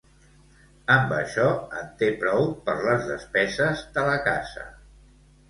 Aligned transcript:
Amb 0.95 1.11
això 1.17 1.45
en 1.81 1.91
té 1.99 2.07
prou 2.23 2.49
per 2.71 2.75
les 2.87 3.05
despeses 3.11 3.85
de 3.99 4.09
la 4.11 4.19
casa. 4.31 4.67